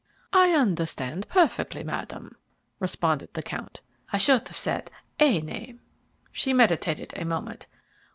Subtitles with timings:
[0.33, 2.35] "I understand perfectly, Madam,"
[2.79, 3.81] responded the count.
[4.11, 4.89] "I should have said
[5.19, 5.79] a name."
[6.31, 7.67] She meditated a moment.